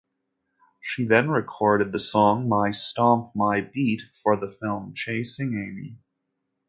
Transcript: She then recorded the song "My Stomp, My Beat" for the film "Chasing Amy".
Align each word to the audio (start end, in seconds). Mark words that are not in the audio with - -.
She 0.79 1.05
then 1.05 1.29
recorded 1.29 1.91
the 1.91 1.99
song 1.99 2.49
"My 2.49 2.71
Stomp, 2.71 3.35
My 3.35 3.61
Beat" 3.61 4.01
for 4.15 4.35
the 4.35 4.51
film 4.51 4.95
"Chasing 4.95 5.53
Amy". 5.53 5.99